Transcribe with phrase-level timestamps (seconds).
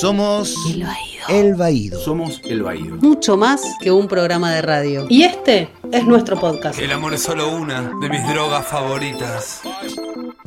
[0.00, 1.24] Somos El Baído.
[1.28, 2.00] El Baído.
[2.00, 2.96] Somos El Baído.
[2.96, 5.06] Mucho más que un programa de radio.
[5.08, 6.80] Y este es nuestro podcast.
[6.80, 9.60] El amor es solo una de mis drogas favoritas.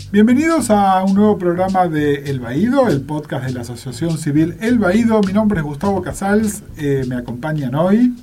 [0.10, 4.80] Bienvenidos a un nuevo programa de El Baído, el podcast de la Asociación Civil El
[4.80, 5.20] Baído.
[5.20, 8.14] Mi nombre es Gustavo Casals, eh, me acompañan hoy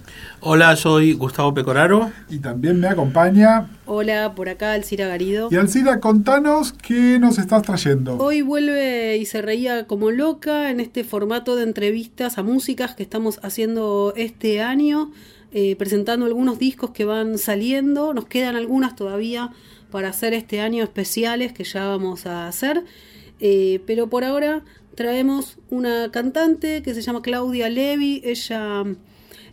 [0.40, 2.10] Hola, soy Gustavo Pecoraro.
[2.30, 3.68] y también me acompaña.
[3.84, 5.48] Hola, por acá Alcira Garido.
[5.50, 8.16] Y Alcira, contanos qué nos estás trayendo.
[8.16, 13.02] Hoy vuelve y se reía como loca en este formato de entrevistas a músicas que
[13.02, 15.12] estamos haciendo este año,
[15.52, 18.14] eh, presentando algunos discos que van saliendo.
[18.14, 19.50] Nos quedan algunas todavía
[19.94, 22.82] para hacer este año especiales que ya vamos a hacer.
[23.38, 24.64] Eh, pero por ahora
[24.96, 28.20] traemos una cantante que se llama Claudia Levi.
[28.24, 28.82] Ella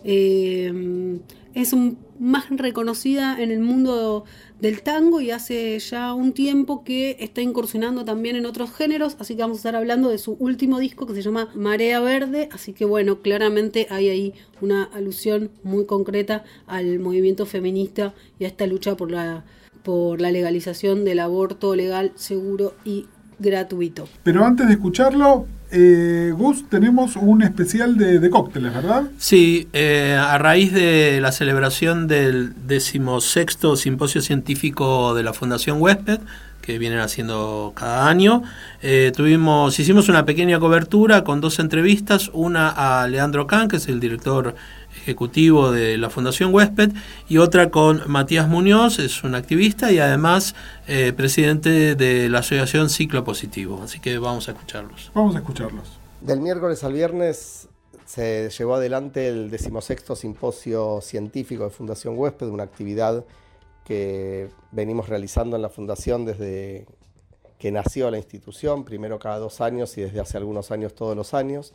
[0.04, 1.20] eh,
[1.54, 1.76] es
[2.18, 4.26] más reconocida en el mundo
[4.60, 9.36] del tango y hace ya un tiempo que está incursionando también en otros géneros, así
[9.36, 12.74] que vamos a estar hablando de su último disco que se llama Marea Verde, así
[12.74, 18.66] que bueno, claramente hay ahí una alusión muy concreta al movimiento feminista y a esta
[18.66, 19.46] lucha por la,
[19.84, 23.08] por la legalización del aborto legal, seguro y
[23.40, 24.08] gratuito.
[24.24, 29.04] Pero antes de escucharlo, eh, Gus, tenemos un especial de, de cócteles, ¿verdad?
[29.18, 36.20] Sí, eh, a raíz de la celebración del decimosexto simposio científico de la Fundación Huésped,
[36.62, 38.44] que vienen haciendo cada año,
[38.82, 43.88] eh, tuvimos, hicimos una pequeña cobertura con dos entrevistas, una a Leandro Kahn, que es
[43.88, 44.56] el director
[45.02, 46.92] ejecutivo de la Fundación Huésped,
[47.28, 50.56] y otra con Matías Muñoz, es un activista y además
[50.88, 53.82] eh, presidente de la Asociación Ciclo Positivo.
[53.84, 55.12] Así que vamos a escucharlos.
[55.14, 56.00] Vamos a escucharlos.
[56.22, 57.68] Del miércoles al viernes
[58.06, 63.24] se llevó adelante el decimosexto simposio científico de Fundación Huésped, una actividad
[63.86, 66.86] que venimos realizando en la Fundación desde
[67.58, 71.34] que nació la institución, primero cada dos años y desde hace algunos años todos los
[71.34, 71.74] años.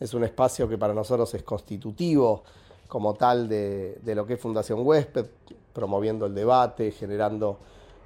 [0.00, 2.42] Es un espacio que para nosotros es constitutivo
[2.88, 5.26] como tal de, lo que es Fundación Huésped,
[5.74, 7.58] promoviendo el debate, generando,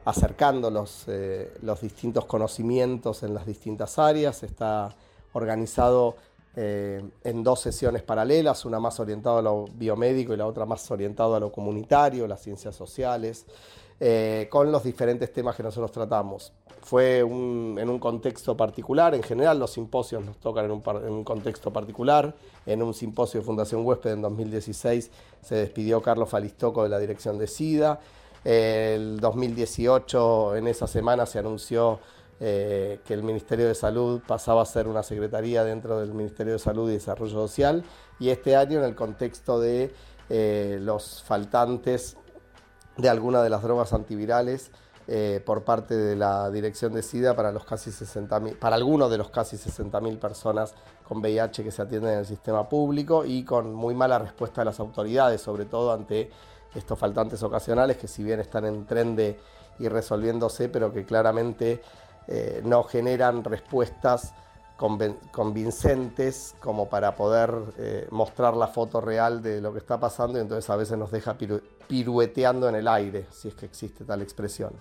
[0.04, 4.42] acercando los, eh, distintos conocimientos en las distintas áreas.
[4.42, 4.92] Está
[5.32, 6.16] organizado
[6.56, 10.90] eh, en dos sesiones paralelas, una más orientada a lo biomédico y la otra más
[10.90, 13.46] orientada a lo comunitario, las ciencias sociales,
[14.00, 16.52] eh, con los diferentes temas que nosotros tratamos.
[16.82, 17.26] Fue en
[17.88, 21.72] un contexto particular, en general los simposios nos tocan en un, par- en un contexto
[21.72, 22.34] particular.
[22.66, 25.10] En un simposio de Fundación Huésped en 2016
[25.40, 28.00] se despidió Carlos Falistoco de la dirección de SIDA.
[28.44, 32.00] El 2018, en esa semana, se anunció
[32.40, 36.58] eh, que el Ministerio de Salud pasaba a ser una secretaría dentro del Ministerio de
[36.58, 37.82] Salud y Desarrollo Social.
[38.18, 39.90] Y este año, en el contexto de
[40.28, 42.18] eh, los faltantes
[42.96, 44.70] de alguna de las drogas antivirales
[45.06, 49.18] eh, por parte de la dirección de SIDA para los casi 60.000 para algunos de
[49.18, 50.74] los casi 60.000 personas
[51.06, 54.66] con VIH que se atienden en el sistema público y con muy mala respuesta de
[54.66, 56.30] las autoridades, sobre todo ante
[56.74, 59.38] estos faltantes ocasionales que si bien están en tren de
[59.78, 61.82] ir resolviéndose, pero que claramente
[62.26, 64.32] eh, no generan respuestas
[65.32, 70.42] convincentes como para poder eh, mostrar la foto real de lo que está pasando y
[70.42, 74.22] entonces a veces nos deja piru- pirueteando en el aire, si es que existe tal
[74.22, 74.72] expresión.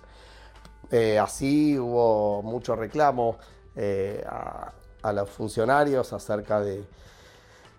[0.91, 3.37] Eh, así hubo mucho reclamo
[3.75, 6.83] eh, a, los funcionarios acerca de,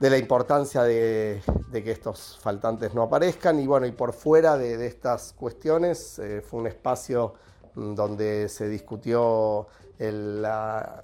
[0.01, 1.41] de la importancia de,
[1.73, 6.67] que estos faltantes no aparezcan y bueno, y por fuera de, estas cuestiones fue un
[6.67, 7.35] espacio
[7.75, 9.67] mm, donde se discutió
[9.99, 11.03] la-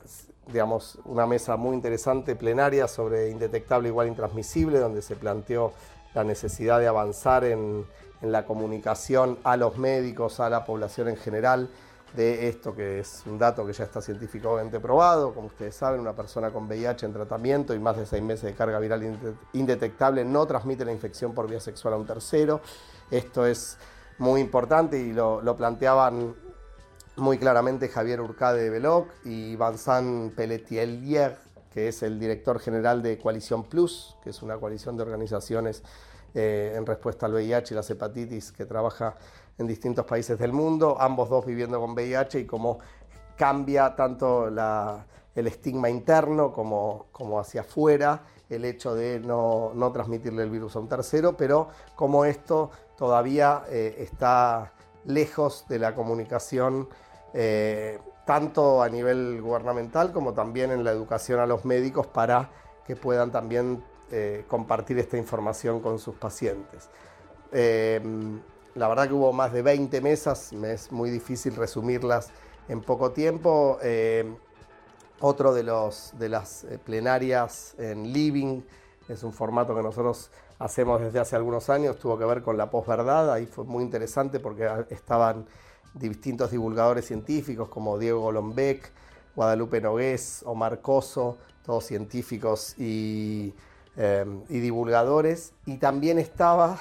[0.52, 5.72] digamos, una mesa muy interesante plenaria sobre indetectable igual intransmisible, donde se planteó
[6.14, 7.86] la necesidad de avanzar en,
[8.22, 11.70] la comunicación a los médicos, a la población en general,
[12.14, 15.32] de esto que es un dato que ya está científicamente probado.
[15.32, 18.54] Como ustedes saben, una persona con VIH en tratamiento y más de seis meses de
[18.54, 22.60] carga viral inde- indetectable no transmite la infección por vía sexual a un tercero.
[23.10, 23.78] Esto es
[24.18, 26.34] muy importante y lo planteaban
[27.20, 31.36] muy claramente Javier Urcade de Veloc y Vincent Pelletier,
[31.72, 35.82] que es el director general de Coalición Plus, que es una coalición de organizaciones
[36.34, 39.14] eh, en respuesta al VIH y las hepatitis que trabaja
[39.58, 42.78] en distintos países del mundo, ambos dos viviendo con VIH y cómo
[43.36, 50.42] cambia tanto el estigma interno como, como hacia afuera el hecho de no, no transmitirle
[50.42, 54.72] el virus a un tercero, pero como esto todavía eh, está
[55.04, 56.88] lejos de la comunicación
[57.34, 62.50] eh, tanto a nivel gubernamental como también en la educación a los médicos para
[62.86, 66.88] que puedan también eh, compartir esta información con sus pacientes.
[67.52, 68.00] Eh,
[68.74, 72.30] la verdad que hubo más de 20 mesas, me es muy difícil resumirlas
[72.68, 73.78] en poco tiempo.
[73.82, 74.24] Eh,
[75.20, 78.62] Otro de, los, de las eh, plenarias en Living
[79.08, 82.70] es un formato que nosotros hacemos desde hace algunos años, tuvo que ver con la
[82.70, 85.46] posverdad, ahí fue muy interesante porque estaban
[85.94, 88.92] distintos divulgadores científicos como Diego Golombek,
[89.34, 93.54] Guadalupe Nogués, Omar Coso, todos científicos y,
[93.96, 95.52] eh, divulgadores.
[95.66, 96.78] Y también estaba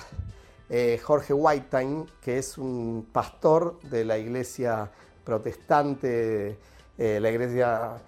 [0.70, 4.92] eh, Jorge Whitetime, que es un pastor de la iglesia
[5.24, 6.58] protestante,
[6.98, 8.02] eh, la iglesia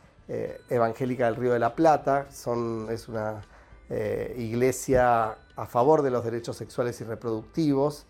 [0.70, 2.28] evangélica del Río de la Plata.
[2.32, 3.42] Es una
[4.38, 8.06] iglesia a favor de los derechos sexuales y reproductivos.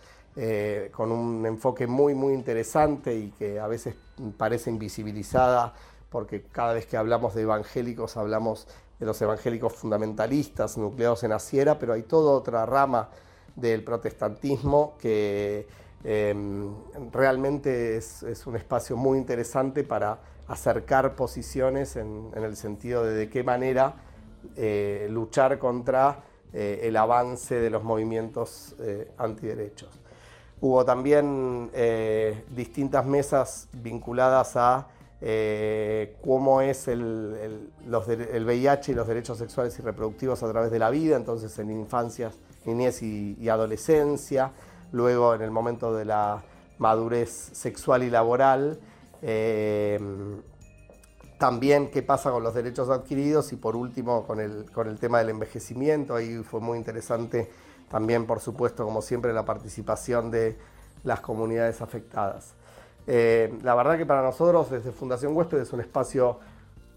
[0.92, 3.96] Con un enfoque muy muy interesante y que a veces
[4.38, 5.74] parece invisibilizada
[6.10, 8.68] porque cada vez que hablamos de evangélicos hablamos
[9.02, 13.10] de los evangélicos fundamentalistas nucleados en Asiera, pero hay toda otra rama
[13.56, 15.68] del protestantismo que
[16.04, 16.72] em,
[17.12, 23.44] realmente es, un espacio muy interesante para acercar posiciones en, el sentido de de qué
[23.44, 23.96] manera
[24.56, 26.24] eh, luchar contra
[26.54, 30.01] eh, el avance de los movimientos eh, antiderechos.
[30.62, 31.72] Hubo también
[32.56, 34.88] distintas mesas vinculadas a
[35.24, 40.90] eh, cómo es el, VIH y los derechos sexuales y reproductivos a través de la
[40.90, 42.32] vida, entonces en infancia,
[42.66, 44.52] niñez y, adolescencia,
[44.92, 46.44] luego en el momento de la
[46.80, 48.80] madurez sexual y laboral,
[49.22, 50.00] eh,
[51.38, 55.20] también qué pasa con los derechos adquiridos y por último con el, con el tema
[55.20, 57.52] del envejecimiento, ahí fue muy interesante
[57.92, 60.58] también por supuesto como siempre la participación de
[61.04, 62.54] las comunidades afectadas.
[63.06, 66.40] Eh, la verdad que para nosotros desde Fundación Huésped es un espacio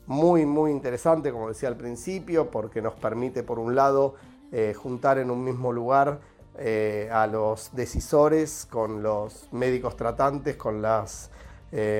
[0.07, 4.15] muy, muy interesante, como decía al principio, porque nos permite, por un lado,
[4.53, 6.21] eh, juntar en un mismo lugar
[6.57, 11.31] eh, a los decisores con los médicos tratantes, con las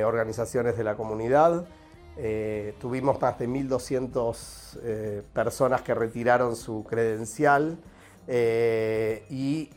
[0.07, 1.67] organizaciones de la comunidad.
[2.79, 7.77] tuvimos más de 1.200 personas que retiraron su credencial
[8.29, 9.71] y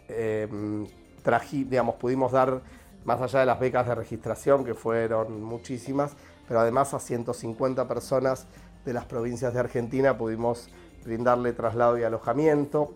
[1.65, 2.61] digamos, pudimos dar
[3.05, 6.15] más allá de las becas de registración, que fueron muchísimas,
[6.47, 8.47] pero además a 150 personas
[8.85, 10.69] de las provincias de Argentina pudimos
[11.05, 12.93] brindarle traslado y alojamiento.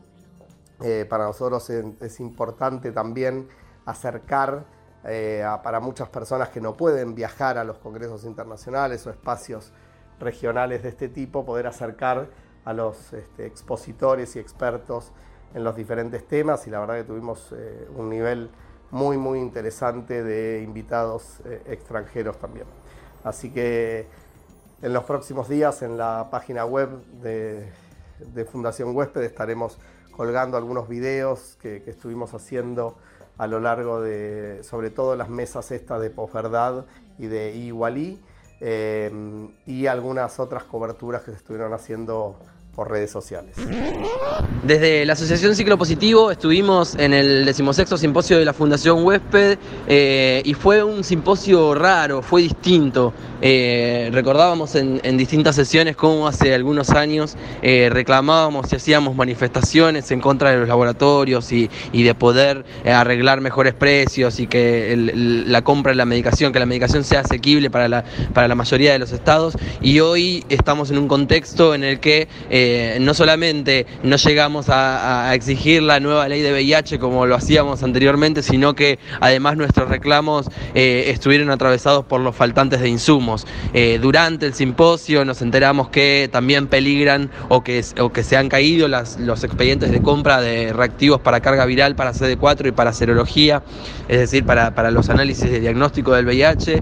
[0.81, 3.47] Eh, para nosotros es, importante también
[3.85, 4.65] acercar
[5.03, 9.71] eh, para muchas personas que no pueden viajar a los congresos internacionales o espacios
[10.19, 12.29] regionales de este tipo, poder acercar
[12.65, 15.11] a los este, expositores y expertos
[15.53, 18.49] en los diferentes temas y la verdad que tuvimos eh, un nivel
[18.91, 22.65] muy, muy interesante de invitados eh, extranjeros también.
[23.23, 24.07] Así que
[24.81, 26.89] en los próximos días en la página web
[27.21, 27.71] de,
[28.51, 29.79] Fundación Huésped estaremos
[30.11, 32.97] colgando algunos videos que, estuvimos haciendo
[33.37, 36.85] a lo largo de, sobre todo las mesas estas de posverdad
[37.17, 38.21] y de Igualí,
[38.59, 39.11] eh,
[39.65, 42.37] y algunas otras coberturas que se estuvieron haciendo
[42.75, 43.55] por redes sociales.
[44.63, 49.57] Desde la Asociación Ciclo Positivo estuvimos en el decimosexto simposio de la Fundación Huésped
[49.87, 53.13] eh, y fue un simposio raro, fue distinto.
[53.43, 60.21] Eh, recordábamos en, distintas sesiones cómo hace algunos años eh, reclamábamos y hacíamos manifestaciones en
[60.21, 65.95] contra de los laboratorios y, de poder arreglar mejores precios y que la compra de
[65.95, 68.03] la medicación, que la medicación sea asequible para la,
[68.33, 69.55] para la mayoría de los estados.
[69.81, 72.27] Y hoy estamos en un contexto en el que
[72.63, 77.81] eh, no solamente no llegamos a, exigir la nueva ley de VIH como lo hacíamos
[77.81, 83.47] anteriormente, sino que además nuestros reclamos eh, estuvieron atravesados por los faltantes de insumos.
[83.73, 87.83] Eh, durante el simposio nos enteramos que también peligran o que,
[88.13, 92.67] que se han caído los expedientes de compra de reactivos para carga viral, para CD4
[92.67, 93.63] y para serología,
[94.07, 96.81] es decir, para, para los análisis de diagnóstico del VIH.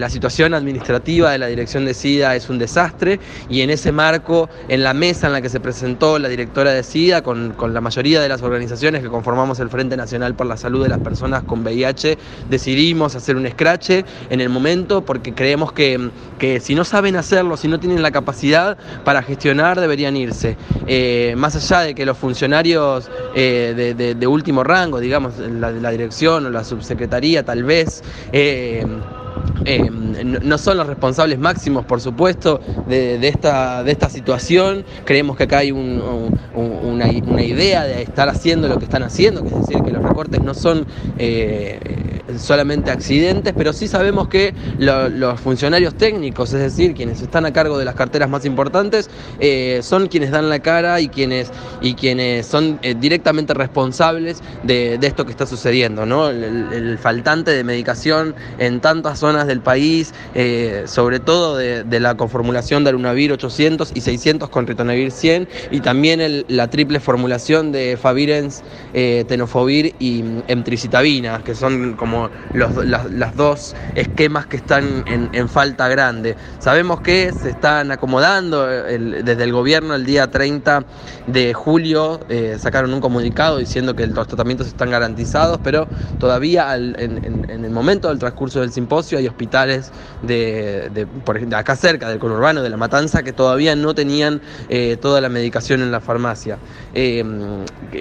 [0.00, 4.48] la situación administrativa de la Dirección de SIDA es un desastre y en ese marco,
[4.68, 8.20] en la mesa, en la que se presentó la directora de SIDA con, la mayoría
[8.20, 11.62] de las organizaciones que conformamos el Frente Nacional por la Salud de las Personas con
[11.62, 16.10] VIH, decidimos hacer un escrache en el momento porque creemos que,
[16.60, 20.56] si no saben hacerlo, si no tienen la capacidad para gestionar, deberían irse.
[20.86, 26.46] Eh, más allá de que los funcionarios eh, de, último rango, digamos, la, la dirección
[26.46, 28.86] o la subsecretaría tal vez, eh,
[29.64, 34.84] eh, no son los responsables máximos, por supuesto, de, esta, de esta situación.
[35.04, 39.60] Creemos que acá hay una, idea de estar haciendo lo que están haciendo, que es
[39.60, 40.86] decir, que los recortes no son,
[41.18, 47.52] eh, solamente accidentes, pero sí sabemos que los funcionarios técnicos, es decir, quienes están a
[47.52, 51.94] cargo de las carteras más importantes, eh, son quienes dan la cara y quienes, y
[51.94, 56.28] quienes son eh, directamente responsables de, esto que está sucediendo, ¿no?
[56.28, 62.84] El, faltante de medicación en tantas zonas del país, eh, sobre todo de, la conformulación
[62.84, 68.62] de Arunavir 800 y 600 con Ritonavir 100, y también la triple formulación de Favirens,
[68.92, 72.19] Tenofovir y Emtricitabina, que son como
[72.52, 76.36] los, las, dos esquemas que están en, falta grande.
[76.58, 80.84] Sabemos que se están acomodando desde el gobierno el día 30
[81.26, 87.46] de julio, eh, sacaron un comunicado diciendo que los tratamientos están garantizados, pero todavía en,
[87.48, 92.62] el momento del transcurso del simposio hay hospitales de, por ejemplo, acá cerca del conurbano,
[92.62, 96.58] de La Matanza, que todavía no tenían eh, toda la medicación en la farmacia.
[96.94, 97.24] Eh,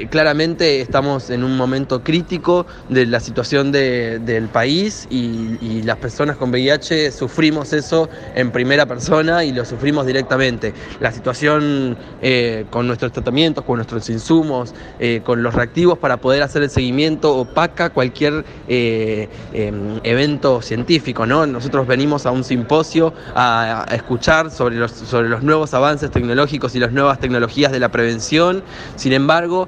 [0.09, 3.71] claramente estamos en un momento crítico de la situación
[4.17, 10.05] del país y, las personas con VIH sufrimos eso en primera persona y lo sufrimos
[10.05, 10.73] directamente.
[10.99, 16.43] La situación eh, con nuestros tratamientos, con nuestros insumos, eh, con los reactivos para poder
[16.43, 21.25] hacer el seguimiento opaca cualquier eh, em, evento científico.
[21.25, 21.45] ¿no?
[21.45, 26.79] Nosotros venimos a un simposio a, escuchar sobre los, sobre los nuevos avances tecnológicos y
[26.79, 28.63] las nuevas tecnologías de la prevención.
[28.95, 29.67] Sin embargo,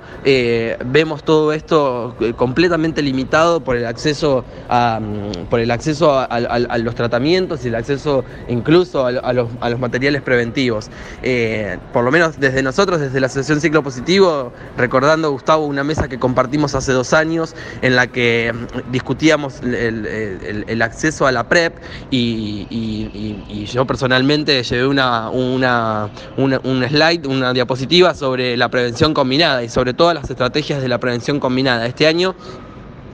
[0.86, 7.66] vemos todo esto completamente limitado por el acceso mm, por el acceso a, los tratamientos
[7.66, 10.90] y el acceso incluso a, los, materiales preventivos.
[11.24, 16.08] Eh, por lo menos desde nosotros, desde la Asociación Ciclo Positivo, recordando, Gustavo, una mesa
[16.08, 21.74] que compartimos hace dos años en la que mm, discutíamos el, acceso a la PrEP
[22.10, 29.70] y, yo personalmente llevé una, una, un slide, una diapositiva sobre la prevención combinada y
[29.70, 31.86] sobre todas las estrategias de la prevención combinada.
[31.86, 32.36] Este año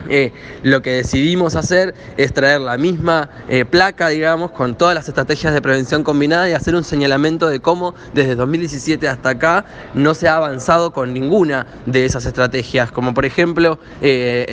[0.10, 0.32] eh,
[0.64, 5.54] lo que decidimos hacer es traer la misma eh, placa, digamos, con todas las estrategias
[5.54, 10.28] de prevención combinada y hacer un señalamiento de cómo desde 2017 hasta acá no se
[10.28, 14.46] ha avanzado con ninguna de esas estrategias, como por ejemplo eh,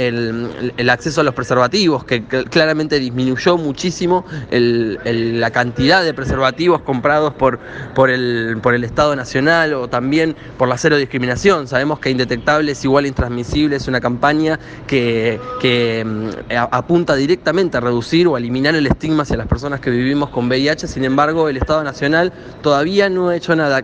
[0.77, 7.59] el, acceso a los preservativos, que claramente disminuyó muchísimo la cantidad de preservativos comprados por,
[8.11, 11.67] el, por el Estado Nacional o también por la cero discriminación.
[11.67, 17.77] Sabemos que Indetectable es igual a Intransmisible, es una campaña que que mm, apunta directamente
[17.77, 21.49] a reducir o eliminar el estigma hacia las personas que vivimos con VIH, sin embargo
[21.49, 23.83] el Estado Nacional todavía no ha hecho nada.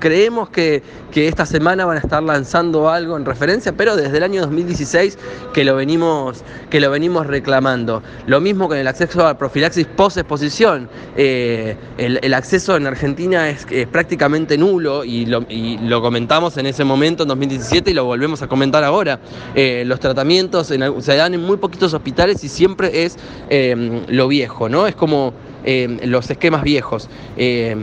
[0.00, 0.82] Creemos que,
[1.14, 5.18] esta semana van a estar lanzando algo en referencia, pero desde el año 2016
[5.52, 8.02] que lo venimos, que lo venimos reclamando.
[8.26, 10.88] Lo mismo con el acceso a profilaxis post-exposición.
[11.16, 17.28] Eh, el, acceso en Argentina es, prácticamente nulo y lo, comentamos en ese momento, en
[17.28, 19.20] 2017, y lo volvemos a comentar ahora.
[19.54, 23.18] Eh, los tratamientos se dan en muy poquitos hospitales y siempre es
[23.50, 24.86] eh, lo viejo, ¿no?
[24.86, 27.08] Es como eh, los esquemas viejos.
[27.36, 27.76] Eh,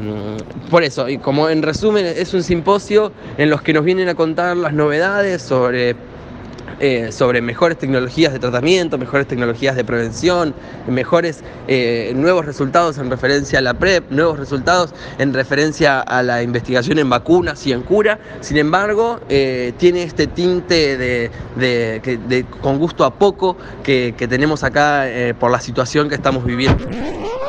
[0.70, 4.16] por eso, y como en resumen es un simposio en los que nos vienen a
[4.16, 5.96] contar las novedades sobre
[6.80, 10.54] eh, sobre mejores tecnologías de tratamiento, mejores tecnologías de prevención,
[10.88, 11.44] mejores
[12.14, 17.10] nuevos resultados en referencia a la PrEP, nuevos resultados en referencia a la investigación en
[17.10, 18.20] vacunas y en cura.
[18.42, 25.06] Sin embargo, tiene este tinte de, con gusto a poco que tenemos acá
[25.40, 26.86] por la situación que estamos viviendo.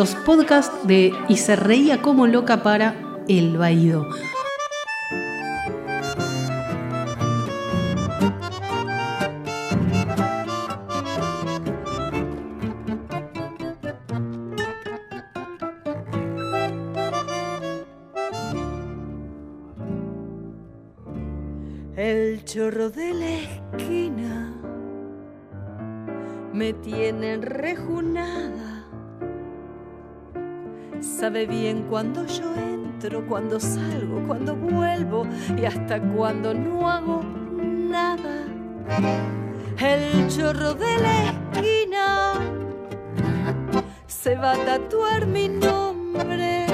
[0.00, 2.94] los podcasts de Y se reía como loca para
[3.28, 4.08] El Baído.
[21.94, 24.54] El chorro de la esquina
[26.54, 28.69] me tiene rejunada
[31.00, 35.26] sabe bien cuando yo entro, cuando salgo, cuando vuelvo
[35.56, 38.44] y hasta cuando no hago nada.
[39.78, 42.34] El chorro de la esquina
[44.06, 46.66] se va a tatuar mi nombre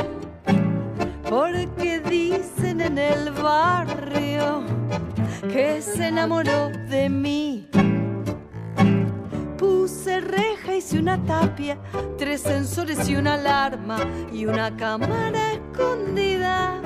[1.28, 4.64] porque dicen en el barrio
[5.52, 7.68] que se enamoró de mí
[9.58, 11.78] Puse reja, hice una tapia,
[12.18, 13.98] tres sensores y una alarma
[14.30, 16.80] y una cámara escondida.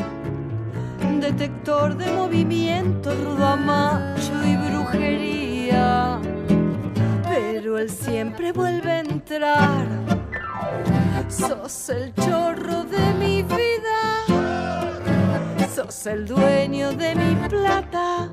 [1.21, 6.21] Detector de movimiento, rudo macho y brujería.
[7.25, 9.87] Pero él siempre vuelve a entrar.
[11.29, 14.25] Sos el chorro de mi vida.
[15.75, 18.31] Sos el dueño de mi plata.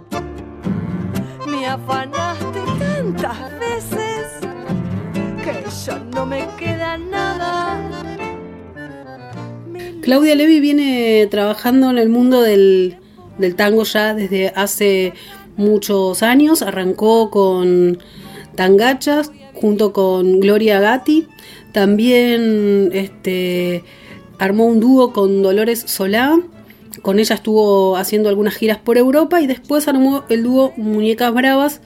[1.60, 4.28] Me afanaste tantas veces
[5.44, 7.80] que ya no me queda nada.
[10.02, 12.98] Claudia Levi viene trabajando en el mundo del,
[13.56, 15.14] tango ya desde hace
[15.56, 16.62] muchos años.
[16.62, 17.98] Arrancó con
[18.54, 21.28] Tangachas junto con Gloria Gatti.
[21.72, 23.84] También este,
[24.38, 26.38] armó un dúo con Dolores Solá.
[27.02, 31.82] Con ella estuvo haciendo algunas giras por Europa y después armó el dúo Muñecas Bravas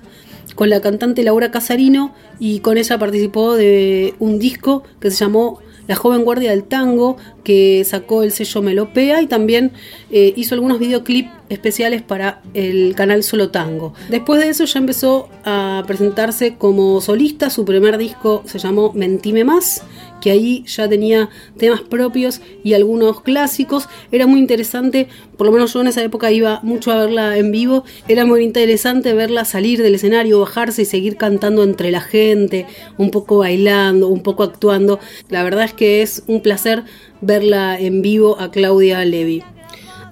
[0.55, 5.59] con la cantante Laura Casarino y con ella participó de un disco que se llamó
[5.87, 9.71] La joven guardia del tango que sacó el sello Melopea y también
[10.11, 13.93] eh, hizo algunos videoclips especiales para el canal Solo Tango.
[14.09, 19.43] Después de eso ya empezó a presentarse como solista, su primer disco se llamó Mentime
[19.43, 19.83] Más,
[20.21, 23.89] que ahí ya tenía temas propios y algunos clásicos.
[24.11, 27.51] Era muy interesante, por lo menos yo en esa época iba mucho a verla en
[27.51, 32.67] vivo, era muy interesante verla salir del escenario, bajarse y seguir cantando entre la gente,
[32.97, 34.99] un poco bailando, un poco actuando.
[35.29, 36.83] La verdad es que es un placer
[37.19, 39.43] verla en vivo a Claudia Levi.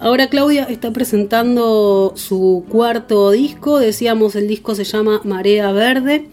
[0.01, 6.29] Ahora Claudia está presentando su cuarto disco, decíamos el disco se llama Marea Verde,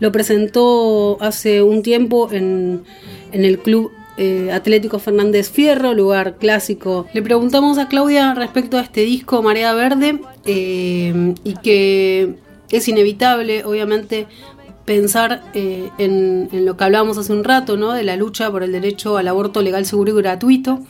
[0.00, 2.84] lo presentó hace un tiempo en,
[3.32, 7.06] en el club eh, Atlético Fernández Fierro, lugar clásico.
[7.12, 12.34] Le preguntamos a Claudia respecto a este disco Marea Verde eh, y que
[12.70, 14.26] es inevitable, obviamente,
[14.84, 17.92] pensar eh, en, en, lo que hablábamos hace un rato, ¿no?
[17.92, 20.80] De la lucha por el derecho al aborto legal, seguro y gratuito.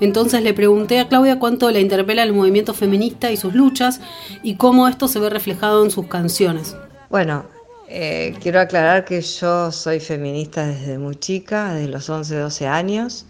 [0.00, 4.00] Entonces le pregunté a Claudia cuánto la interpela el movimiento feminista y sus luchas
[4.42, 6.74] y cómo esto se ve reflejado en sus canciones.
[7.10, 7.44] Bueno,
[7.90, 13.26] eh, quiero aclarar que yo soy feminista desde muy chica, desde los 11, 12 años.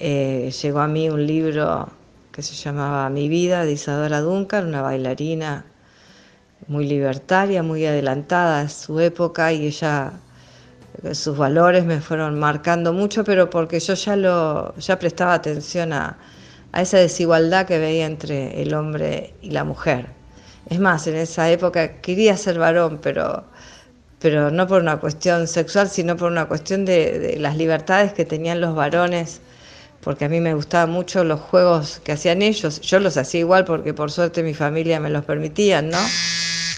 [0.00, 1.90] Eh, llegó a mí un libro
[2.32, 5.66] que se llamaba Mi vida de Isadora Duncan, una bailarina
[6.66, 10.14] muy libertaria, muy adelantada a su época y ella
[11.12, 16.18] sus valores me fueron marcando mucho, pero porque yo ya lo ya prestaba atención a,
[16.72, 20.17] a esa desigualdad que veía entre el hombre y la mujer.
[20.68, 23.44] Es más, en esa época quería ser varón, pero
[24.18, 28.60] pero no por una cuestión sexual, sino por una cuestión de, las libertades que tenían
[28.60, 29.40] los varones,
[30.00, 32.80] porque a mí me gustaban mucho los juegos que hacían ellos.
[32.80, 35.98] Yo los hacía igual porque por suerte mi familia me los permitía, ¿no?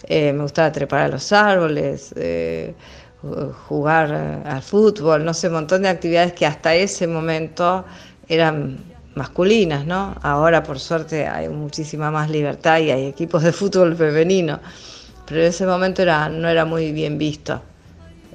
[0.09, 2.75] Eh, me gustaba trepar a los árboles, eh,
[3.69, 7.85] jugar al fútbol, no sé, un montón de actividades que hasta ese momento
[8.29, 8.79] eran
[9.21, 10.17] masculinas, ¿no?
[10.23, 14.59] Ahora por suerte hay muchísima más libertad y hay equipos de fútbol femenino,
[15.27, 17.61] pero en ese momento era, no era muy bien visto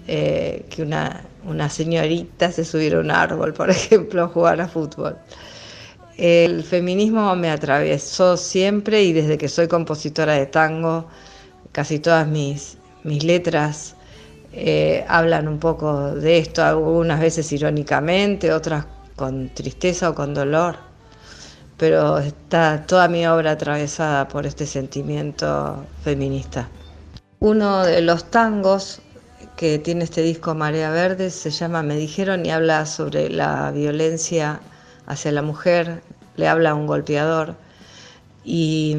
[0.08, 4.68] eh, que una, una señorita se subiera a un árbol, por ejemplo, a jugar a
[4.68, 5.18] fútbol.
[6.18, 11.08] El feminismo me atravesó siempre y desde que soy compositora de tango,
[11.72, 13.96] casi todas mis, mis letras
[14.54, 20.78] eh, hablan un poco de esto, algunas veces irónicamente, otras con tristeza o con dolor,
[21.78, 26.68] pero está toda mi obra atravesada por este sentimiento feminista.
[27.40, 29.02] Uno de los tangos
[29.56, 34.60] que tiene este disco Marea Verde se llama Me dijeron y habla sobre la violencia
[35.06, 36.02] hacia la mujer,
[36.36, 37.56] le habla a un golpeador
[38.46, 38.96] y,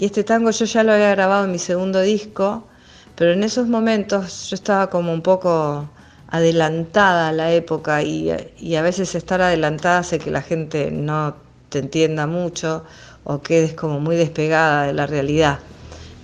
[0.00, 2.66] este tango yo ya lo había grabado en mi segundo disco,
[3.14, 5.88] pero en esos momentos yo estaba como un poco
[6.28, 11.36] adelantada a la época y, a veces estar adelantada hace que la gente no
[11.70, 12.84] te entienda mucho
[13.24, 15.60] o quedes como muy despegada de la realidad.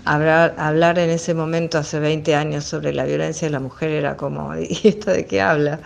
[0.05, 4.17] Hablar, hablar en ese momento, hace 20 años, sobre la violencia de la mujer era
[4.17, 5.81] como, ¿y esto de qué habla?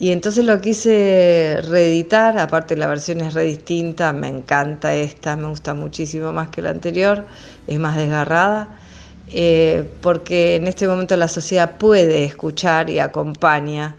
[0.00, 5.48] Y entonces lo quise reeditar, aparte la versión es re distinta, me encanta esta, me
[5.48, 7.26] gusta muchísimo más que la anterior,
[7.66, 8.78] es más desgarrada,
[9.32, 13.96] eh, porque en este momento la sociedad puede escuchar y acompaña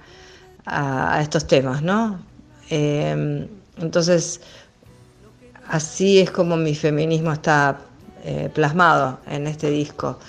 [0.65, 2.19] a, estos temas, ¿no?
[2.69, 3.47] Eh,
[3.81, 4.41] entonces,
[5.67, 7.79] así es como mi feminismo está
[8.23, 10.19] eh, plasmado en este disco,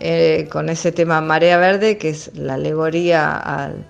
[0.00, 3.86] eh, con ese tema Marea Verde, que es la alegoría al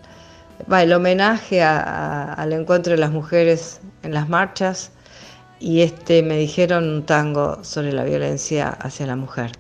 [0.70, 4.90] va, el homenaje al encuentro de las mujeres en las marchas
[5.58, 9.52] y este me dijeron un tango sobre la violencia hacia la mujer.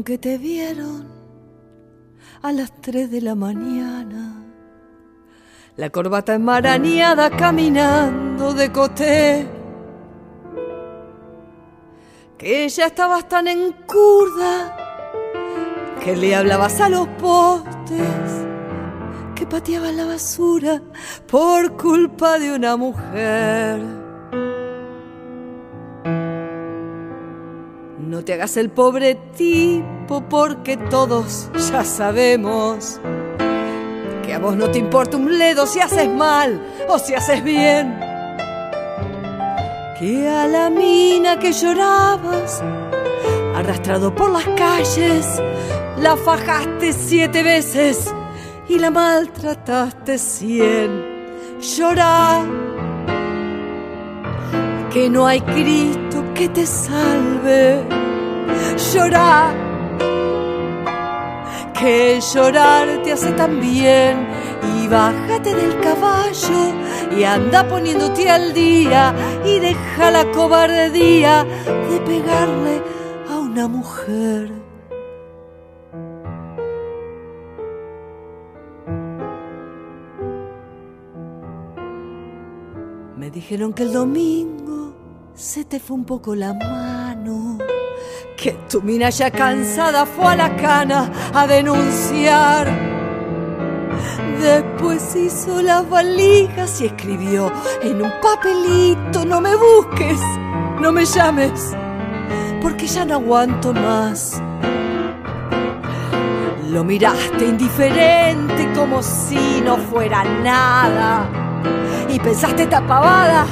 [0.00, 1.06] Que te vieron
[2.40, 4.42] a las 3 de la mañana.
[5.76, 9.46] La corbata enmarañada caminando de coté.
[12.38, 14.76] Que ya estabas tan encurda
[16.02, 18.30] que le hablabas a los postes,
[19.36, 20.82] que pateabas la basura
[21.30, 24.01] por culpa de una mujer.
[28.12, 33.00] No te hagas el pobre tipo porque todos ya sabemos
[34.22, 37.98] que a vos no te importa un ledo si haces mal o si haces bien.
[39.98, 42.62] Que a la mina que llorabas,
[43.56, 45.26] arrastrado por las calles,
[45.96, 48.12] la fajaste siete veces
[48.68, 51.02] y la maltrataste cien.
[51.62, 52.44] Llorar
[54.92, 58.01] que no hay Cristo que te salve
[58.94, 59.54] llorar,
[61.78, 64.26] que llorar te hace tan bien.
[64.76, 66.72] Y bájate del caballo
[67.16, 72.82] y anda poniéndote al día y deja la cobardía de pegarle
[73.28, 74.52] a una mujer.
[83.16, 84.94] Me dijeron que el domingo
[85.34, 87.58] se te fue un poco la mano
[88.42, 92.66] que tu mina ya cansada fue a la cana a denunciar.
[94.40, 97.52] Después hizo las valijas y escribió
[97.82, 100.18] en un papelito, no me busques,
[100.80, 101.72] no me llames,
[102.60, 104.42] porque ya no aguanto más.
[106.68, 111.28] Lo miraste indiferente como si no fuera nada
[112.08, 113.46] y pensaste tapabada,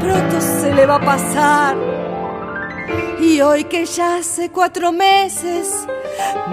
[0.00, 1.99] pronto se le va a pasar
[3.20, 5.86] y hoy que ya hace cuatro meses,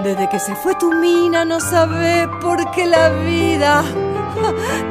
[0.02, 3.82] desde que se fue tu mina, no sabe por qué la vida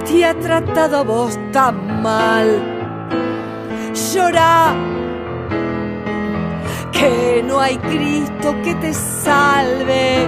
[0.05, 2.73] te ha tratado a vos tan mal.
[3.93, 4.75] Llora,
[6.91, 10.27] que no hay Cristo que te salve.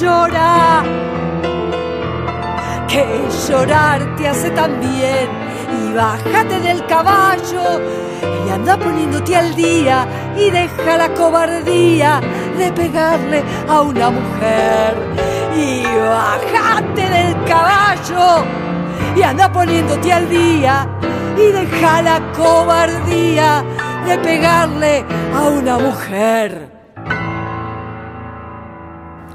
[0.00, 0.82] Llora,
[2.88, 3.04] que
[3.48, 5.28] llorar te hace tan bien.
[5.82, 7.80] Y bájate del caballo
[8.46, 10.06] y anda poniéndote al día
[10.38, 12.20] y deja la cobardía
[12.56, 14.96] de pegarle a una mujer.
[15.56, 18.44] Y bajate del caballo
[19.16, 20.86] y anda poniéndote al día
[21.36, 23.64] y deja la cobardía
[24.06, 26.67] de pegarle a una mujer.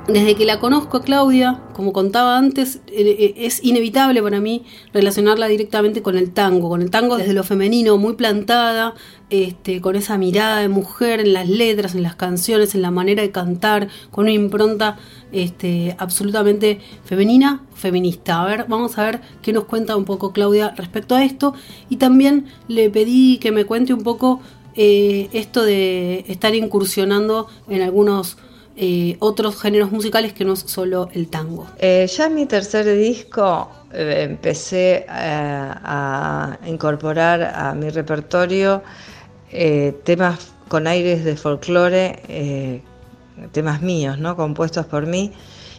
[0.08, 4.66] Desde que la conozco a Claudia, como contaba antes, eh, eh, es inevitable para mí
[4.92, 8.96] relacionarla directamente con el tango, con el tango desde lo femenino, muy plantada,
[9.30, 13.22] este, con esa mirada de mujer en las letras, en las canciones, en la manera
[13.22, 14.98] de cantar, con una impronta
[15.32, 18.42] este, absolutamente femenina, feminista.
[18.42, 21.54] A ver, vamos a ver qué nos cuenta un poco Claudia respecto a esto.
[21.90, 24.42] Y también le pedí que me cuente un poco
[24.76, 28.38] eh, esto de estar incursionando en algunos
[28.76, 31.68] eh, otros géneros musicales que no es solo el tango.
[31.78, 38.82] Eh, ya en mi tercer disco eh, empecé a incorporar a mi repertorio
[40.04, 42.82] temas con aires de folclore,
[43.52, 44.36] temas míos, ¿no?
[44.36, 45.32] compuestos por mí,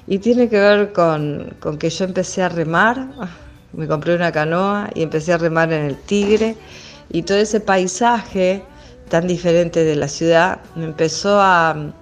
[0.06, 3.08] y tiene que ver con, con que yo empecé a remar,
[3.72, 6.56] me compré una canoa y empecé a remar en el Tigre,
[7.10, 8.62] y todo ese paisaje
[9.08, 11.92] tan diferente de la ciudad me empezó a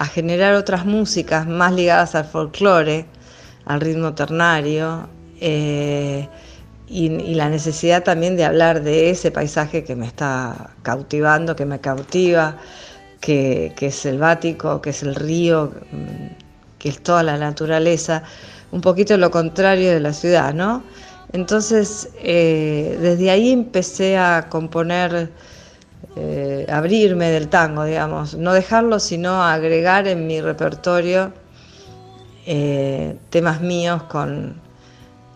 [0.00, 3.04] a generar otras músicas más ligadas al folclore,
[3.66, 5.10] al ritmo ternario,
[5.42, 6.26] eh,
[6.88, 11.80] y, la necesidad también de hablar de ese paisaje que me está cautivando, que me
[11.80, 12.56] cautiva,
[13.20, 15.70] que, es selvático, que es el río,
[16.78, 18.22] que es toda la naturaleza,
[18.72, 20.82] un poquito lo contrario de la ciudad, ¿no?
[21.34, 25.30] Entonces, eh, desde ahí empecé a componer
[26.16, 31.32] eh, abrirme del tango, digamos, no dejarlo, sino agregar en mi repertorio
[32.46, 34.60] eh, temas míos con,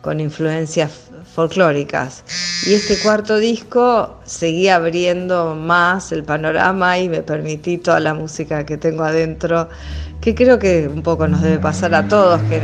[0.03, 2.25] con influencias folclóricas.
[2.67, 8.67] Y este cuarto disco seguía abriendo más el panorama y me permití toda la música
[8.67, 9.69] que tengo adentro,
[10.21, 12.61] que creo que un poco nos debe pasar a todos, que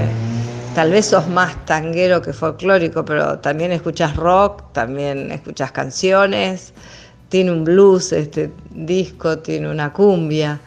[0.75, 6.73] tal vez sos más tanguero que folclórico, pero también escuchas rock, también escuchas canciones
[7.31, 10.61] tiene un blues este disco, tiene una cumbia,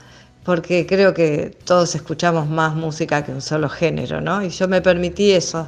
[0.43, 4.43] porque creo que todos escuchamos más música que un solo género, ¿no?
[4.43, 5.67] Y yo me permití eso,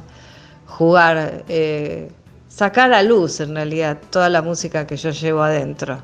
[0.66, 2.10] jugar, eh,
[2.48, 5.98] sacar a luz en realidad toda la música que yo llevo adentro,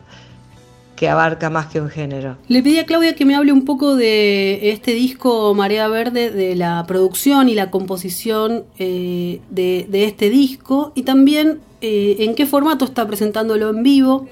[0.94, 2.36] que abarca más que un género.
[2.48, 6.54] Le pedí a Claudia que me hable un poco de este disco Marea Verde, de
[6.54, 12.84] la producción y la composición eh, de, este disco y también eh, en qué formato
[12.84, 14.28] está presentándolo en vivo.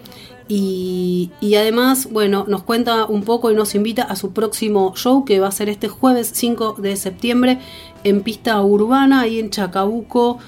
[0.52, 5.38] Y, además, bueno, nos cuenta un poco y nos invita a su próximo show que
[5.38, 7.60] va a ser este jueves 5 de septiembre
[8.02, 10.40] en pista urbana, ahí en Chacabuco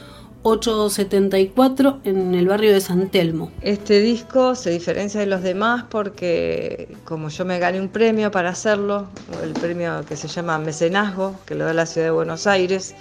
[0.43, 3.53] 874 en el barrio de San Telmo.
[3.61, 8.51] Este disco se diferencia de los demás porque como yo me gané un premio para
[8.51, 9.07] hacerlo,
[9.45, 12.97] el premio que se llama Mecenazgo, que lo da la ciudad de Buenos Aires,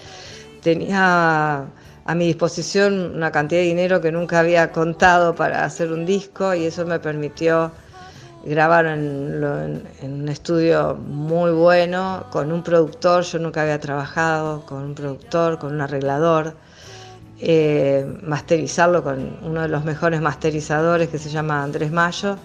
[0.61, 1.65] tenía
[2.05, 6.53] a mi disposición una cantidad de dinero que nunca había contado para hacer un disco
[6.53, 7.71] y eso me permitió
[8.43, 14.83] grabar en, en, un estudio muy bueno, con un productor, yo nunca había trabajado con
[14.83, 16.55] un productor, con un arreglador
[17.43, 22.37] eh, masterizarlo con uno de los mejores masterizadores que se llama Andrés Mayo,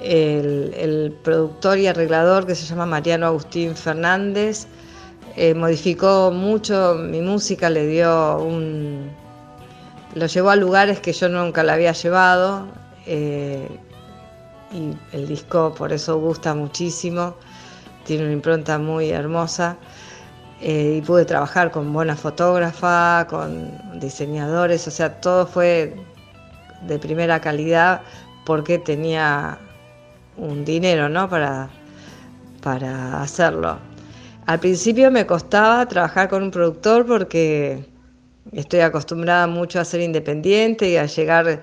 [0.00, 4.68] el, productor y arreglador que se llama Mariano Agustín Fernández,
[5.40, 9.08] eh, modificó mucho mi música, le dio un...
[10.14, 12.66] lo llevó a lugares que yo nunca la había llevado
[13.06, 13.68] eh,
[14.72, 17.36] y el disco por eso gusta muchísimo,
[18.04, 19.76] tiene una impronta muy hermosa.
[20.60, 25.94] Eh, y pude trabajar con buena fotógrafa, con diseñadores, o sea, todo fue
[26.82, 28.00] de primera calidad
[28.44, 29.56] porque tenía
[30.36, 31.28] un dinero ¿no?
[31.28, 31.68] para,
[32.60, 33.87] para hacerlo.
[34.48, 37.84] Al principio me costaba trabajar con un productor porque
[38.52, 41.60] estoy acostumbrada mucho a ser independiente y a llegar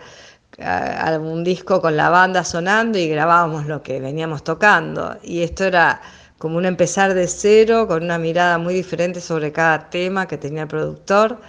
[0.61, 5.17] a, un disco con la banda sonando y grabábamos lo que veníamos tocando.
[5.23, 5.99] Y esto era
[6.37, 10.61] como un empezar de cero, con una mirada muy diferente sobre cada tema que tenía
[10.61, 11.39] el productor.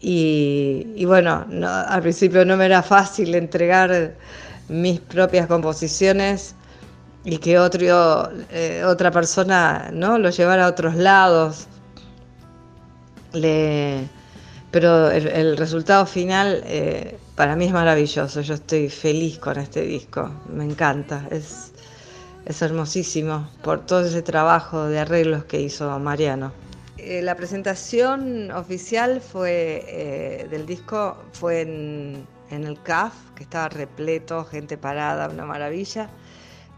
[0.00, 4.16] Y, bueno, al principio no me era fácil entregar
[4.68, 6.56] mis propias composiciones
[7.26, 10.16] y que otro, eh, otra persona ¿no?
[10.16, 11.66] lo llevara a otros lados.
[14.70, 18.40] pero el, resultado final eh, para mí es maravilloso.
[18.42, 21.26] Yo estoy feliz con este disco, me encanta.
[21.32, 21.72] Es,
[22.44, 26.52] es hermosísimo por todo ese trabajo de arreglos que hizo Mariano.
[26.96, 34.78] Eh, la presentación oficial fue del disco fue en, el CAF, que estaba repleto, gente
[34.78, 36.08] parada, una maravilla.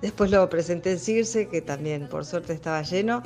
[0.02, 3.22] Después lo presenté en Circe, que también por suerte estaba lleno.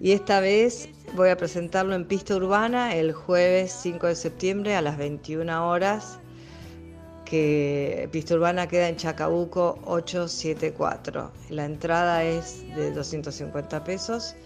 [0.00, 4.82] Y esta vez voy a presentarlo en pista urbana el jueves 5 de septiembre a
[4.82, 6.18] las 21 horas
[7.24, 11.32] que Pista Urbana queda en Chacabuco 874.
[11.48, 14.36] La entrada es de 250 pesos.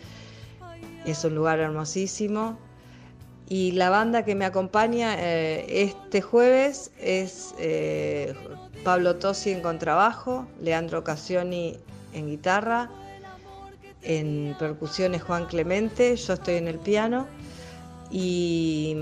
[1.05, 2.59] Es un lugar hermosísimo.
[3.49, 8.35] Y la banda que me acompaña eh, este jueves es eh,
[8.85, 11.77] Pablo Tosi en contrabajo, Leandro Casioni
[12.13, 12.91] en guitarra,
[14.03, 17.27] en percusiones Juan Clemente, yo estoy en el piano
[18.11, 18.97] y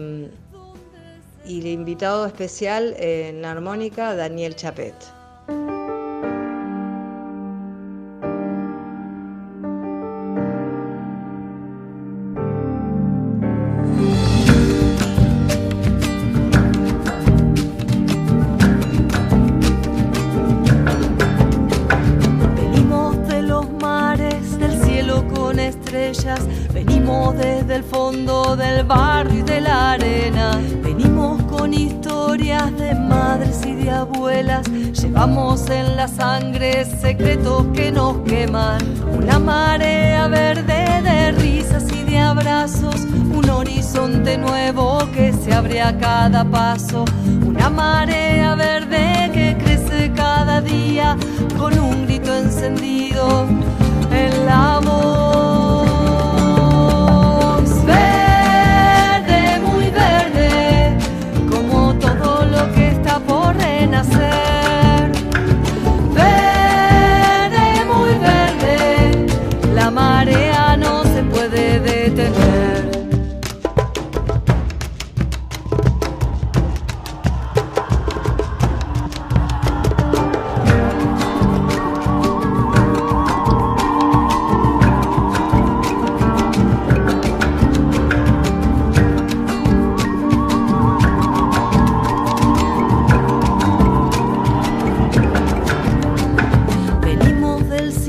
[1.47, 4.95] y el invitado especial en armónica, Daniel Chapet.
[26.73, 30.61] Venimos desde el fondo del barrio y de la arena
[31.49, 34.67] con historias de madres y de abuelas.
[34.71, 38.81] Llevamos en la sangre secretos que nos queman.
[39.17, 43.03] Una marea verde de risas y de abrazos.
[43.35, 47.05] Un horizonte nuevo que se abre a cada paso.
[47.45, 51.17] Una marea verde que crece cada día
[51.59, 53.47] con un grito encendido.
[54.13, 55.26] El amor.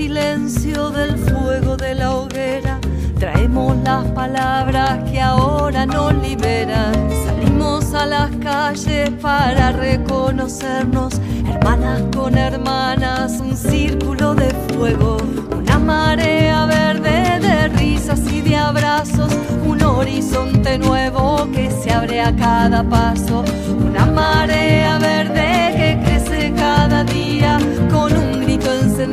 [0.07, 2.79] silencio del fuego de la hoguera,
[3.19, 6.93] traemos las palabras que ahora nos liberan.
[7.25, 15.17] Salimos a las calles para reconocernos, hermanas con hermanas, un círculo de fuego,
[15.51, 19.33] una marea verde de risas y de abrazos,
[19.65, 23.43] un horizonte nuevo que se abre a cada paso,
[23.77, 27.59] una marea verde que crece cada día
[27.91, 28.16] con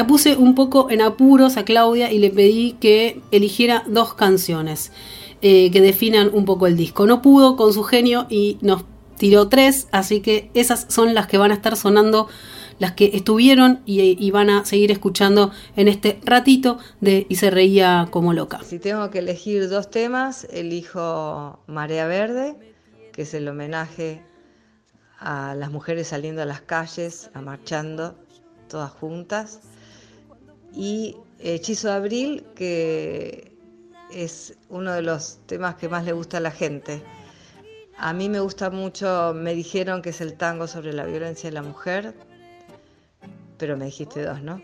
[0.00, 4.92] La puse un poco en apuros a Claudia y le pedí que eligiera dos canciones
[5.42, 7.06] eh, que definan un poco el disco.
[7.06, 8.86] No pudo con su genio y nos
[9.18, 12.28] tiró tres, así que esas son las que van a estar sonando,
[12.78, 17.50] las que estuvieron y, y van a seguir escuchando en este ratito de Y se
[17.50, 18.62] reía como loca.
[18.64, 22.56] Si tengo que elegir dos temas, elijo Marea Verde,
[23.12, 24.22] que es el homenaje
[25.18, 28.16] a las mujeres saliendo a las calles, a marchando,
[28.66, 29.60] todas juntas.
[30.74, 33.52] Y Hechizo de Abril, que
[34.12, 37.02] es uno de los temas que más le gusta a la gente.
[37.98, 41.54] A mí me gusta mucho, me dijeron que es el tango sobre la violencia de
[41.54, 42.14] la mujer,
[43.58, 44.62] pero me dijiste dos, ¿no?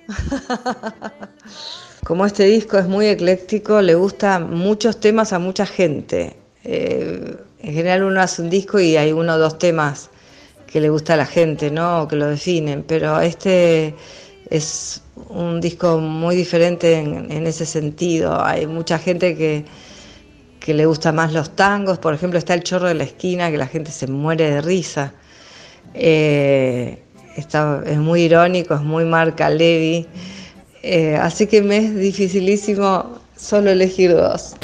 [2.04, 6.36] Como este disco es muy ecléctico, le gustan muchos temas a mucha gente.
[6.64, 10.10] Eh, en general uno hace un disco y hay uno o dos temas
[10.66, 12.02] que le gusta a la gente, ¿no?
[12.02, 13.94] O que lo definen, pero este
[14.50, 18.44] es un disco muy diferente en, ese sentido.
[18.44, 19.64] Hay mucha gente que,
[20.60, 23.58] que le gusta más los tangos, por ejemplo está El Chorro de la Esquina, que
[23.58, 25.12] la gente se muere de risa.
[25.94, 27.02] Eh,
[27.36, 30.06] está, es muy irónico, es muy marca Levi.
[30.82, 34.54] Eh, así que me es dificilísimo solo elegir dos.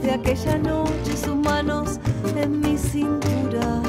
[0.00, 1.98] De aquella noche, sus manos
[2.36, 3.80] en mi cintura.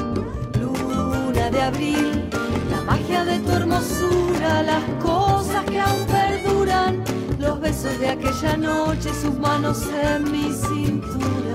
[0.60, 2.28] Luna de abril,
[2.70, 7.04] la magia de tu hermosura, las cosas que aún perduran,
[7.38, 11.47] los besos de aquella noche, sus manos en mi cintura.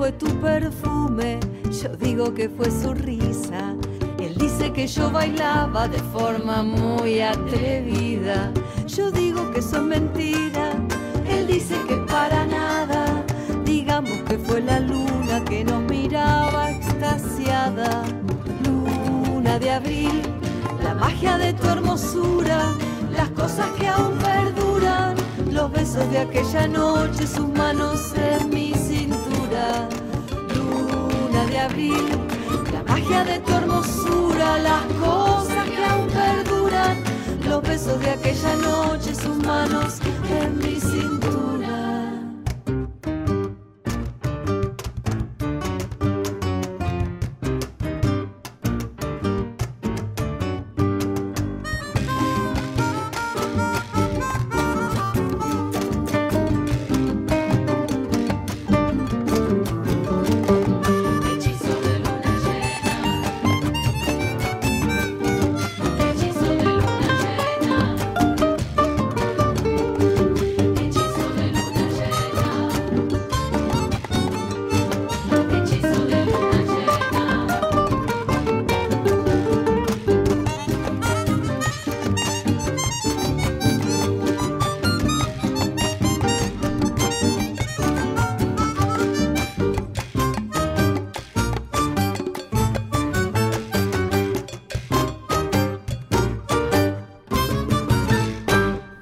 [0.00, 1.38] Fue tu perfume,
[1.82, 3.76] yo digo que fue su risa.
[4.18, 8.50] Él dice que yo bailaba de forma muy atrevida.
[8.86, 10.74] Yo digo que son mentiras.
[11.28, 13.04] Él dice que para nada.
[13.66, 18.02] Digamos que fue la luna que nos miraba extasiada.
[18.64, 20.22] Luna de abril,
[20.82, 22.72] la magia de tu hermosura,
[23.12, 25.14] las cosas que aún perduran,
[25.52, 28.59] los besos de aquella noche, sus manos en mi
[31.68, 36.96] la magia de tu hermosura, las cosas que aún perduran,
[37.46, 40.00] los besos de aquella noche, sus manos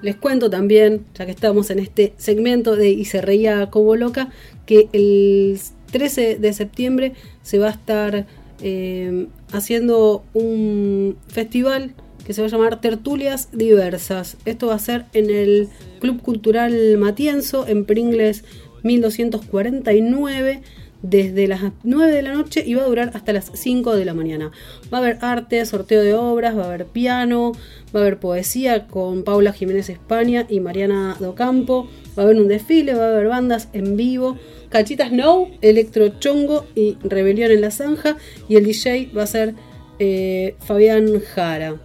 [0.09, 4.31] Les cuento también, ya que estamos en este segmento de Y se reía como loca,
[4.65, 5.61] que el
[5.93, 8.27] 13 de septiembre se va a estar
[8.63, 11.93] eh, haciendo un festival
[12.25, 14.39] que se va a llamar Tertulias Diversas.
[14.47, 15.69] Esto va a ser en el
[16.01, 18.45] Club Cultural Matienzo, en Pringles
[18.85, 20.63] 1249
[21.03, 24.15] desde las 9 de la noche y va a durar hasta las 5 de la
[24.15, 24.51] mañana.
[24.93, 27.53] Va a haber arte, sorteo de obras, va a haber piano,
[27.95, 31.89] va a haber poesía con Paula Jiménez España y Mariana Docampo,
[32.19, 34.39] va a haber un desfile, va a haber bandas en vivo,
[34.69, 38.17] Cachitas No, Electro Chongo y Rebelión en la Zanja
[38.49, 39.55] y el DJ va a ser
[39.99, 41.77] eh, Fabián Jara.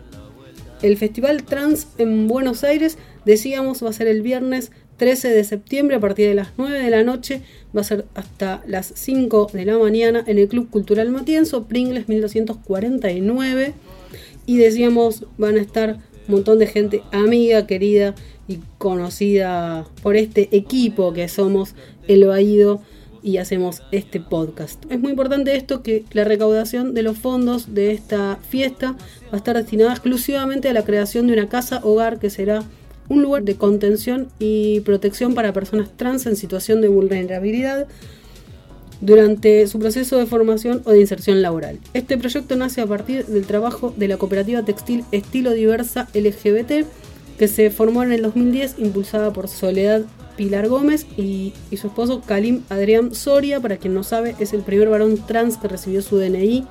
[0.81, 5.95] El Festival Trans en Buenos Aires, decíamos, va a ser el viernes 13 de septiembre
[5.95, 7.41] a partir de las 9 de la noche.
[7.75, 12.07] Va a ser hasta las 5 de la mañana en el Club Cultural Matienzo, Pringles
[12.07, 13.73] 1249.
[14.45, 15.97] Y decíamos, van a estar
[16.27, 18.15] un montón de gente amiga, querida
[18.47, 21.75] y conocida por este equipo que somos
[22.07, 22.81] El Baído
[23.23, 24.83] y hacemos este podcast.
[24.91, 29.37] Es muy importante esto que la recaudación de los fondos de esta fiesta va a
[29.37, 32.63] estar destinada exclusivamente a la creación de una casa hogar que será
[33.09, 37.87] un lugar de contención y protección para personas trans en situación de vulnerabilidad
[39.01, 41.79] durante su proceso de formación o de inserción laboral.
[41.93, 46.85] Este proyecto nace a partir del trabajo de la cooperativa textil Estilo Diversa LGBT
[47.37, 50.03] que se formó en el 2010 impulsada por Soledad
[50.37, 54.61] Pilar Gómez y, y su esposo Kalim Adrián Soria, para quien no sabe, es el
[54.61, 56.65] primer varón trans que recibió su DNI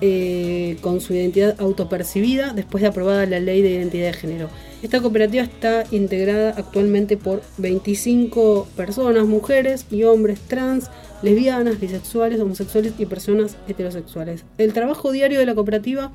[0.00, 4.48] eh, con su identidad autopercibida después de aprobada la ley de identidad de género.
[4.82, 10.90] Esta cooperativa está integrada actualmente por 25 personas, mujeres y hombres trans,
[11.22, 14.44] lesbianas, bisexuales, homosexuales y personas heterosexuales.
[14.56, 16.12] El trabajo diario de la cooperativa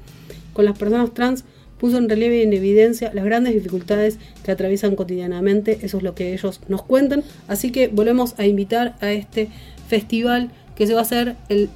[0.54, 1.46] con las personas trans
[1.78, 6.16] puso en relieve y en evidencia las grandes dificultades que atraviesan cotidianamente, eso es lo
[6.16, 7.24] que ellos nos cuentan.
[7.48, 9.50] Así que volvemos a invitar a este
[9.88, 11.70] festival que se va a hacer el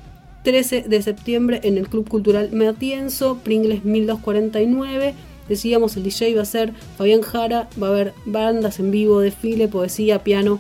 [0.44, 5.14] 13 de septiembre en el Club Cultural Matienzo, Pringles 1249.
[5.48, 9.68] Decíamos, el DJ va a ser Fabián Jara, va a haber bandas en vivo, desfile,
[9.68, 10.60] poesía, piano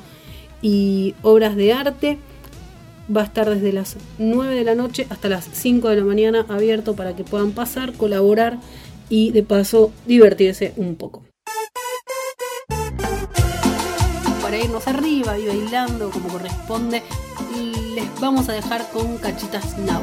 [0.62, 2.18] y obras de arte.
[3.16, 6.46] Va a estar desde las 9 de la noche hasta las 5 de la mañana
[6.50, 8.60] abierto para que puedan pasar, colaborar
[9.10, 11.29] y de paso divertirse un poco.
[14.50, 17.04] Para irnos arriba y bailando como corresponde,
[17.94, 20.02] les vamos a dejar con Cachitas Now.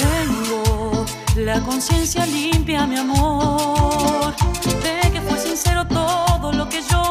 [0.00, 1.06] Tengo
[1.36, 4.34] la conciencia limpia, mi amor,
[4.82, 7.03] de que fue sincero todo lo que yo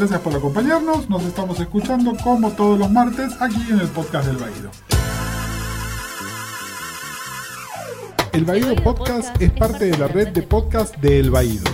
[0.00, 1.10] gracias por acompañarnos.
[1.10, 4.70] Nos estamos escuchando como todos los martes aquí en el podcast del Baído.
[8.32, 11.64] El Baído Podcast es parte de la red de podcast de El Baído.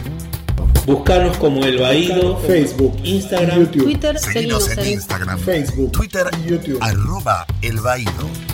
[0.86, 6.78] Buscanos como El Baído, Facebook, Instagram, YouTube, Twitter, Seguinos seguimos en Instagram, Facebook, Twitter, YouTube.
[6.80, 8.45] arroba El Baído.